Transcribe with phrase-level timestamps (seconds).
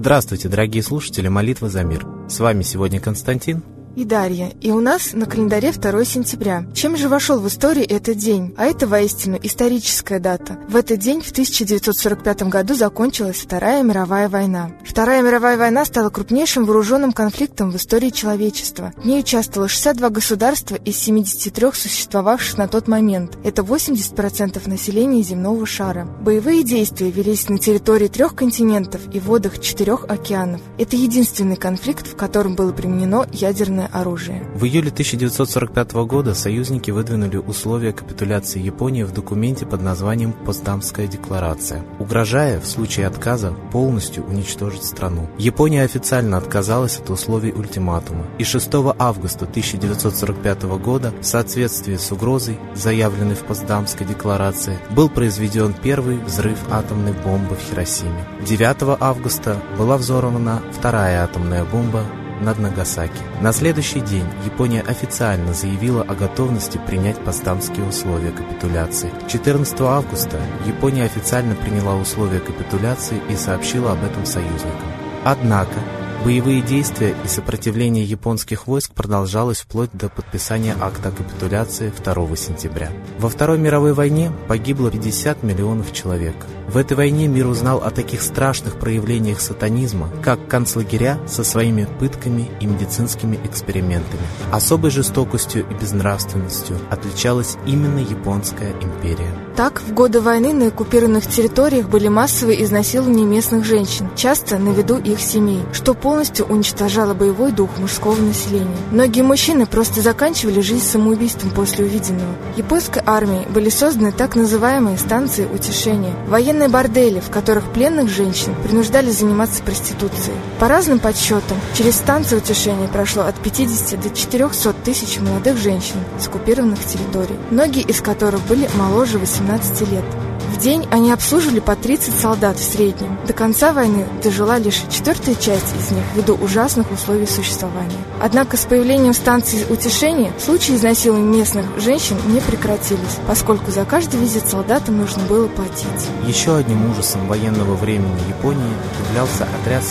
[0.00, 2.06] Здравствуйте, дорогие слушатели молитвы за мир.
[2.26, 3.62] С вами сегодня Константин
[4.00, 4.52] и Дарья.
[4.62, 6.64] И у нас на календаре 2 сентября.
[6.74, 8.54] Чем же вошел в историю этот день?
[8.56, 10.58] А это воистину историческая дата.
[10.68, 14.70] В этот день, в 1945 году, закончилась Вторая мировая война.
[14.86, 18.92] Вторая мировая война стала крупнейшим вооруженным конфликтом в истории человечества.
[18.96, 23.36] В ней участвовало 62 государства из 73 существовавших на тот момент.
[23.44, 26.06] Это 80% населения земного шара.
[26.22, 30.62] Боевые действия велись на территории трех континентов и водах четырех океанов.
[30.78, 34.42] Это единственный конфликт, в котором было применено ядерное оружие.
[34.54, 41.84] В июле 1945 года союзники выдвинули условия капитуляции Японии в документе под названием «Постдамская декларация»,
[41.98, 45.28] угрожая в случае отказа полностью уничтожить страну.
[45.38, 52.58] Япония официально отказалась от условий ультиматума, и 6 августа 1945 года в соответствии с угрозой,
[52.74, 58.26] заявленной в Постдамской декларации, был произведен первый взрыв атомной бомбы в Хиросиме.
[58.46, 62.04] 9 августа была взорвана вторая атомная бомба
[62.40, 63.22] над Нагасаки.
[63.40, 69.10] На следующий день Япония официально заявила о готовности принять постамские условия капитуляции.
[69.28, 74.88] 14 августа Япония официально приняла условия капитуляции и сообщила об этом союзникам.
[75.24, 75.78] Однако
[76.24, 82.90] Боевые действия и сопротивление японских войск продолжалось вплоть до подписания акта капитуляции 2 сентября.
[83.18, 86.36] Во Второй мировой войне погибло 50 миллионов человек.
[86.72, 92.48] В этой войне мир узнал о таких страшных проявлениях сатанизма, как концлагеря со своими пытками
[92.60, 94.22] и медицинскими экспериментами.
[94.52, 99.34] Особой жестокостью и безнравственностью отличалась именно Японская империя.
[99.56, 104.96] Так, в годы войны на оккупированных территориях были массовые изнасилования местных женщин, часто на виду
[104.96, 108.76] их семей, что полностью уничтожало боевой дух мужского населения.
[108.92, 112.32] Многие мужчины просто заканчивали жизнь самоубийством после увиденного.
[112.56, 119.10] Японской армией были созданы так называемые станции утешения, военные бордели, в которых пленных женщин принуждали
[119.10, 120.36] заниматься проституцией.
[120.60, 126.26] По разным подсчетам, через станции утешения прошло от 50 до 400 тысяч молодых женщин с
[126.26, 130.04] оккупированных территорий, многие из которых были моложе 18 18 лет.
[130.52, 133.18] В день они обслуживали по 30 солдат в среднем.
[133.26, 137.96] До конца войны дожила лишь четвертая часть из них ввиду ужасных условий существования.
[138.20, 144.48] Однако с появлением станции утешения случаи изнасилования местных женщин не прекратились, поскольку за каждый визит
[144.48, 145.86] солдатам нужно было платить.
[146.26, 148.74] Еще одним ужасом военного времени Японии
[149.08, 149.84] являлся отряд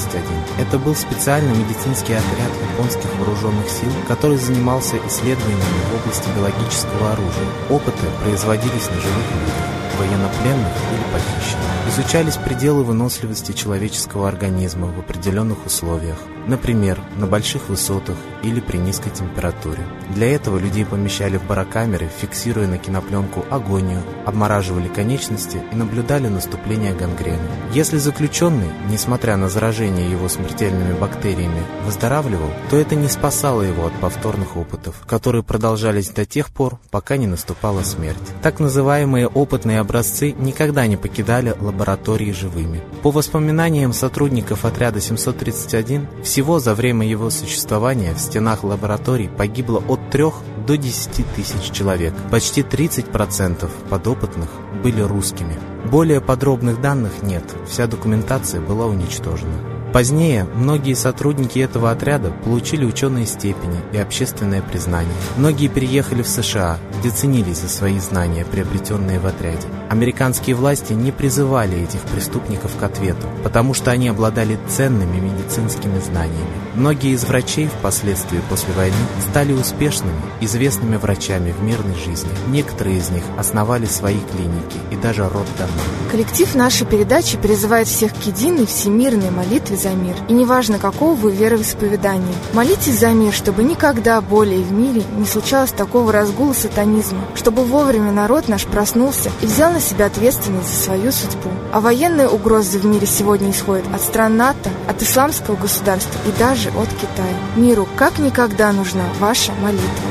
[0.00, 0.66] 731.
[0.66, 7.48] Это был специальный медицинский отряд японских вооруженных сил, который занимался исследованиями в области биологического оружия.
[7.68, 11.79] Опыты производились на живых людях военнопленных или похищенных.
[12.00, 16.16] Изучались пределы выносливости человеческого организма в определенных условиях,
[16.46, 19.86] например, на больших высотах или при низкой температуре.
[20.14, 26.94] Для этого людей помещали в барокамеры, фиксируя на кинопленку агонию, обмораживали конечности и наблюдали наступление
[26.94, 27.38] гангрены.
[27.74, 33.92] Если заключенный, несмотря на заражение его смертельными бактериями, выздоравливал, то это не спасало его от
[34.00, 38.16] повторных опытов, которые продолжались до тех пор, пока не наступала смерть.
[38.42, 41.54] Так называемые опытные образцы никогда не покидали
[41.90, 42.82] лаборатории живыми.
[43.02, 50.10] По воспоминаниям сотрудников отряда 731, всего за время его существования в стенах лабораторий погибло от
[50.10, 50.24] 3
[50.66, 52.14] до 10 тысяч человек.
[52.30, 54.48] Почти 30% подопытных
[54.82, 55.58] были русскими.
[55.90, 59.79] Более подробных данных нет, вся документация была уничтожена.
[59.92, 65.12] Позднее многие сотрудники этого отряда получили ученые степени и общественное признание.
[65.36, 69.66] Многие переехали в США, где ценились за свои знания, приобретенные в отряде.
[69.88, 76.69] Американские власти не призывали этих преступников к ответу, потому что они обладали ценными медицинскими знаниями.
[76.80, 78.96] Многие из врачей впоследствии после войны
[79.28, 82.30] стали успешными, известными врачами в мирной жизни.
[82.48, 85.68] Некоторые из них основали свои клиники и даже роддома.
[86.10, 90.16] Коллектив нашей передачи призывает всех к единой всемирной молитве за мир.
[90.30, 92.34] И неважно, какого вы вероисповедания.
[92.54, 98.10] Молитесь за мир, чтобы никогда более в мире не случалось такого разгула сатанизма, чтобы вовремя
[98.10, 101.50] народ наш проснулся и взял на себя ответственность за свою судьбу.
[101.74, 106.69] А военные угрозы в мире сегодня исходят от стран НАТО, от исламского государства и даже
[106.76, 107.36] от Китая.
[107.56, 110.10] Миру как никогда нужна ваша молитва.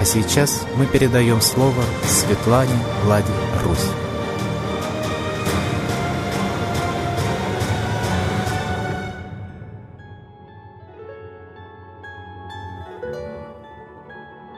[0.00, 3.30] А сейчас мы передаем слово Светлане Влади
[3.64, 3.78] Русь.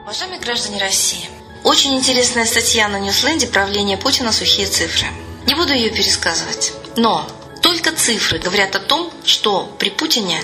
[0.03, 1.29] Уважаемые граждане России,
[1.63, 4.31] очень интересная статья на Ньюсленде «Правление Путина.
[4.31, 5.07] Сухие цифры».
[5.45, 6.73] Не буду ее пересказывать.
[6.95, 7.27] Но
[7.61, 10.39] только цифры говорят о том, что при Путине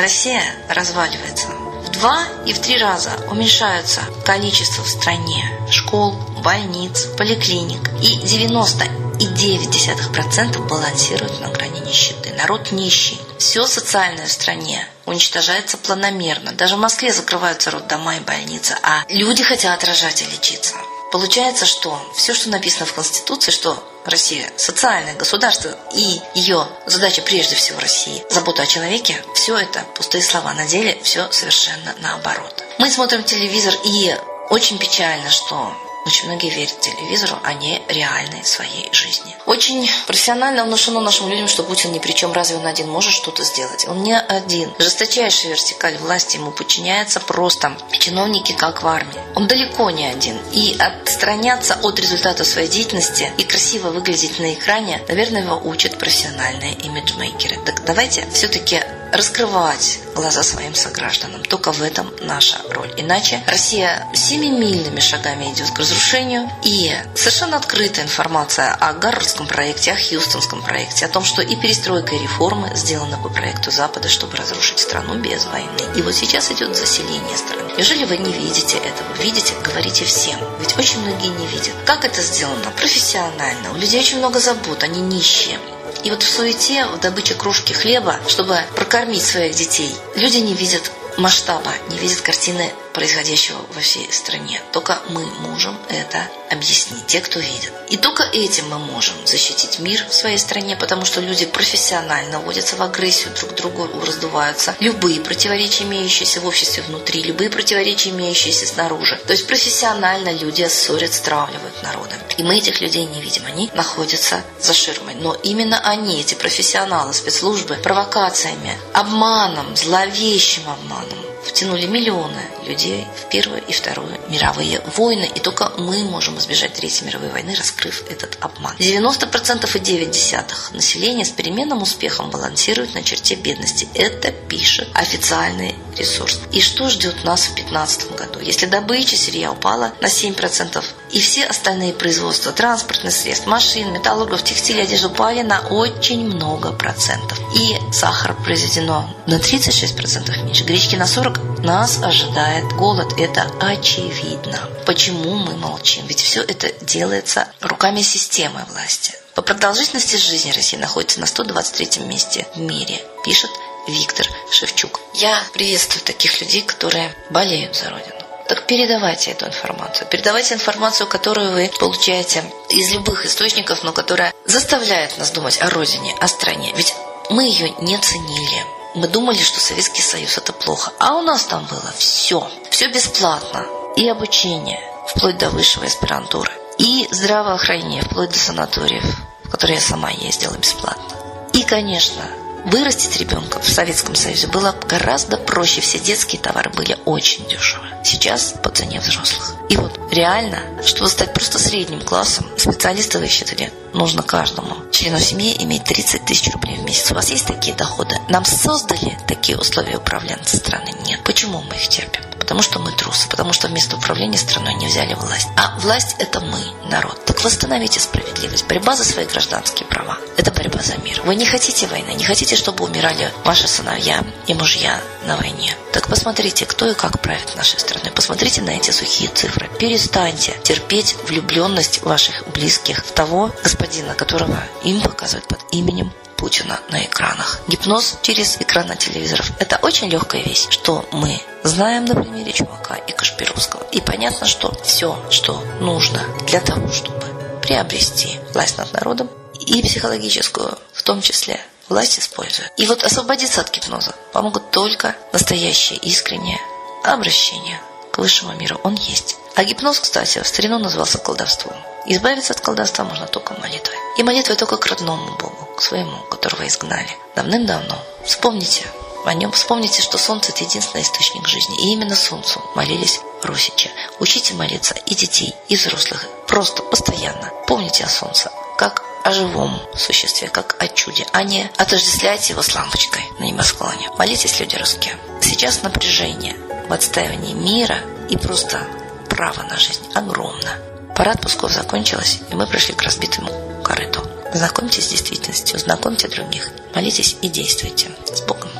[0.00, 1.48] Россия разваливается.
[1.48, 6.12] В два и в три раза уменьшаются количество в стране школ,
[6.42, 7.90] больниц, поликлиник.
[8.02, 8.84] И 90
[9.16, 12.34] 93,9% балансируют на грани нищеты.
[12.34, 13.18] Народ нищий.
[13.38, 16.52] Все социальное в стране уничтожается планомерно.
[16.52, 20.74] Даже в Москве закрываются роддома и больницы, а люди хотят рожать и лечиться.
[21.12, 27.56] Получается, что все, что написано в Конституции, что Россия социальное государство и ее задача прежде
[27.56, 30.54] всего России, забота о человеке, все это пустые слова.
[30.54, 32.64] На деле все совершенно наоборот.
[32.78, 34.16] Мы смотрим телевизор и
[34.50, 35.76] очень печально, что
[36.06, 39.36] очень многие верят телевизору, а не реальной своей жизни.
[39.44, 43.44] Очень профессионально внушено нашим людям, что Путин ни при чем, разве он один может что-то
[43.44, 43.86] сделать?
[43.88, 44.72] Он не один.
[44.78, 49.20] Жесточайшая вертикаль власти ему подчиняется просто чиновники, как в армии.
[49.34, 50.38] Он далеко не один.
[50.52, 56.74] И отстраняться от результата своей деятельности и красиво выглядеть на экране, наверное, его учат профессиональные
[56.74, 57.58] имиджмейкеры.
[57.64, 58.80] Так давайте все-таки
[59.12, 61.42] раскрывать глаза своим согражданам.
[61.42, 62.92] Только в этом наша роль.
[62.96, 66.50] Иначе Россия семимильными шагами идет к разрушению.
[66.62, 72.14] И совершенно открытая информация о Гарвардском проекте, о Хьюстонском проекте, о том, что и перестройка,
[72.14, 75.70] и реформы сделаны по проекту Запада, чтобы разрушить страну без войны.
[75.96, 77.72] И вот сейчас идет заселение страны.
[77.76, 79.12] Неужели вы не видите этого?
[79.22, 79.54] Видите?
[79.62, 80.38] Говорите всем.
[80.60, 81.74] Ведь очень многие не видят.
[81.84, 82.70] Как это сделано?
[82.76, 83.72] Профессионально.
[83.72, 85.58] У людей очень много забот, они нищие.
[86.04, 90.90] И вот в суете, в добыче кружки хлеба, чтобы прокормить своих детей, люди не видят
[91.16, 94.58] масштаба, не видят картины происходящего во всей стране.
[94.72, 97.70] Только мы можем это объяснить, те, кто видит.
[97.90, 102.76] И только этим мы можем защитить мир в своей стране, потому что люди профессионально вводятся
[102.76, 104.74] в агрессию друг к другу, раздуваются.
[104.80, 109.20] Любые противоречия, имеющиеся в обществе внутри, любые противоречия, имеющиеся снаружи.
[109.26, 112.14] То есть профессионально люди ссорят, стравливают народы.
[112.38, 115.16] И мы этих людей не видим, они находятся за ширмой.
[115.16, 123.62] Но именно они, эти профессионалы, спецслужбы, провокациями, обманом, зловещим обманом, втянули миллионы людей в Первую
[123.62, 128.74] и Вторую мировые войны, и только мы можем избежать Третьей мировой войны, раскрыв этот обман.
[128.78, 133.88] 90% и 9 десятых населения с переменным успехом балансирует на черте бедности.
[133.94, 136.40] Это пишет официальный ресурс.
[136.52, 138.40] И что ждет нас в 2015 году?
[138.40, 144.82] Если добыча сырья упала на 7%, и все остальные производства транспортных средств, машин, металлургов, текстиля,
[144.82, 147.38] одежды упали на очень много процентов.
[147.54, 153.18] И сахар произведено на 36% меньше, гречки на 40%, нас ожидает голод.
[153.18, 154.58] Это очевидно.
[154.84, 156.06] Почему мы молчим?
[156.06, 159.12] Ведь все это делается руками системы власти.
[159.34, 163.50] По продолжительности жизни Россия находится на 123 месте в мире, пишет
[163.86, 165.00] Виктор Шевчук.
[165.14, 168.15] Я приветствую таких людей, которые болеют за Родину.
[168.48, 170.06] Так передавайте эту информацию.
[170.08, 176.14] Передавайте информацию, которую вы получаете из любых источников, но которая заставляет нас думать о родине,
[176.20, 176.72] о стране.
[176.76, 176.94] Ведь
[177.28, 178.64] мы ее не ценили.
[178.94, 180.92] Мы думали, что Советский Союз это плохо.
[180.98, 182.48] А у нас там было все.
[182.70, 183.66] Все бесплатно.
[183.96, 186.52] И обучение, вплоть до высшего аспирантуры.
[186.78, 189.04] И здравоохранение, вплоть до санаториев,
[189.44, 191.16] в которые я сама ездила бесплатно.
[191.52, 192.22] И, конечно,
[192.66, 195.80] вырастить ребенка в Советском Союзе было гораздо проще.
[195.80, 197.86] Все детские товары были очень дешевы.
[198.04, 199.54] Сейчас по цене взрослых.
[199.68, 205.84] И вот реально, чтобы стать просто средним классом, специалисты высчитали, нужно каждому члену семьи иметь
[205.84, 207.10] 30 тысяч рублей в месяц.
[207.10, 208.16] У вас есть такие доходы?
[208.28, 210.92] Нам создали такие условия управленцы страны?
[211.06, 211.20] Нет.
[211.24, 212.22] Почему мы их терпим?
[212.46, 215.48] Потому что мы трусы, потому что вместо управления страной не взяли власть.
[215.56, 217.24] А власть– это мы, народ.
[217.24, 218.68] Так восстановите справедливость.
[218.68, 221.20] Борьба за свои гражданские права– это борьба за мир.
[221.24, 225.76] Вы не хотите войны, не хотите, чтобы умирали ваши сыновья и мужья на войне.
[225.92, 228.12] Так посмотрите, кто и как правит нашей страной.
[228.12, 229.68] Посмотрите на эти сухие цифры.
[229.80, 237.04] Перестаньте терпеть влюбленность ваших близких в того господина, которого им показывают под именем Путина на
[237.04, 237.60] экранах.
[237.68, 243.12] Гипноз через экраны телевизоров– это очень легкая вещь, что мы знаем на примере Чумака и
[243.12, 243.82] Кашпировского.
[243.92, 247.26] И понятно, что все, что нужно для того, чтобы
[247.62, 249.28] приобрести власть над народом
[249.60, 252.72] и психологическую в том числе, власть используют.
[252.76, 256.60] И вот освободиться от гипноза помогут только настоящее искреннее
[257.04, 257.80] обращение
[258.12, 258.80] к высшему миру.
[258.82, 259.36] Он есть.
[259.54, 261.76] А гипноз, кстати, в старину назывался колдовством.
[262.06, 263.96] Избавиться от колдовства можно только молитвой.
[264.16, 267.10] И молитвой только к родному Богу, к своему, которого изгнали.
[267.34, 268.02] Давным-давно.
[268.24, 268.86] Вспомните
[269.24, 269.52] о нем.
[269.52, 271.76] Вспомните, что солнце– это единственный источник жизни.
[271.84, 273.90] И именно солнцу молились русичи.
[274.18, 276.26] Учите молиться и детей, и взрослых.
[276.46, 277.52] Просто, постоянно.
[277.66, 282.74] Помните о солнце, как о живом существе, как о чуде, а не отождествляйте его с
[282.74, 284.08] лампочкой на небосклоне.
[284.18, 285.18] Молитесь, люди русские.
[285.40, 286.56] Сейчас напряжение
[286.88, 287.98] в отстаивании мира
[288.30, 288.86] и просто
[289.28, 290.78] права на жизнь огромно.
[291.16, 293.50] Пора отпусков закончилась, и мы пришли к разбитому
[293.82, 294.35] корыту.
[294.56, 298.08] Знакомьтесь с действительностью, знакомьте других, молитесь и действуйте.
[298.24, 298.70] С Богом!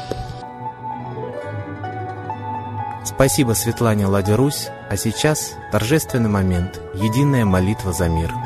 [3.04, 8.33] Спасибо Светлане Ладе а сейчас торжественный момент– единая молитва за мир–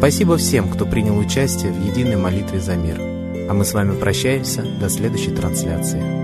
[0.00, 2.98] Спасибо всем, кто принял участие в единой молитве за мир.
[3.50, 6.19] А мы с вами прощаемся до следующей трансляции.